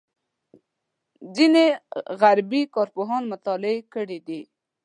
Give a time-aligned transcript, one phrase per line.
[1.35, 1.63] ځینو
[2.21, 4.41] غربي کارپوهانو مطالعې کړې دي.